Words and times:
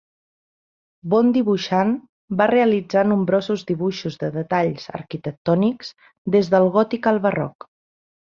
Bon 1.13 1.27
dibuixant, 1.35 1.91
va 2.39 2.47
realitzar 2.51 3.03
nombrosos 3.09 3.65
dibuixos 3.71 4.17
de 4.23 4.31
detalls 4.39 4.89
arquitectònics, 5.01 5.91
des 6.37 6.53
del 6.55 6.69
gòtic 6.79 7.11
al 7.13 7.21
barroc. 7.27 7.69